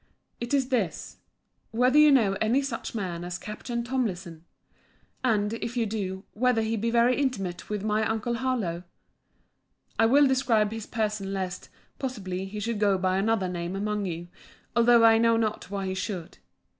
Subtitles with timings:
[0.39, 1.17] It is this:
[1.69, 4.45] Whether you know any such man as Captain Tomlinson?
[5.23, 8.81] and, if you do, whether he be very intimate with my uncle Harlowe?
[9.99, 11.69] I will describe his person lest,
[11.99, 14.29] possibly, he should go by another name among you;
[14.75, 16.39] although I know not why he should.